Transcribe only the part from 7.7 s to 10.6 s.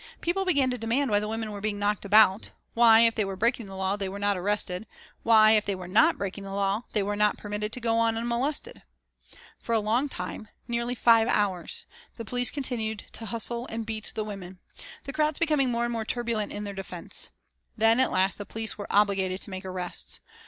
to go on unmolested. For a long time,